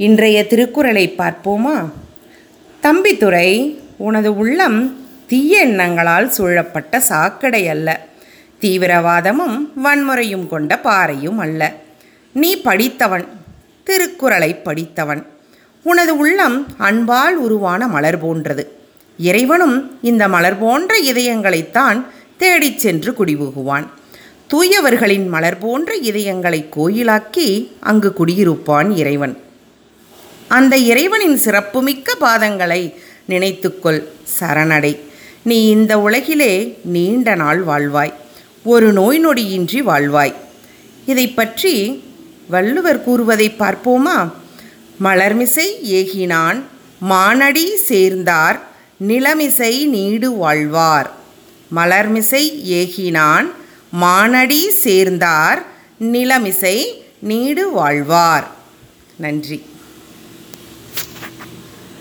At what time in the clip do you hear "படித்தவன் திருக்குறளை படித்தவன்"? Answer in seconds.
12.60-15.26